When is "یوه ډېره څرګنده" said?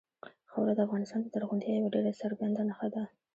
1.75-2.61